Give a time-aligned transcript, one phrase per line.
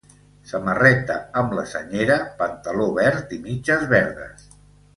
[0.51, 4.51] Samarreta amb la senyera, pantaló verd i mitges verdes.